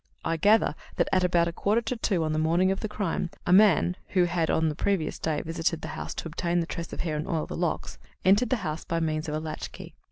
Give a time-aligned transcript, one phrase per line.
[0.25, 3.29] "I gather that at about a quarter to two on the morning of the crime,
[3.45, 6.91] a man (who had, on the previous day visited the house to obtain the tress
[6.91, 9.93] of hair and oil the locks) entered the house by means of a latchkey.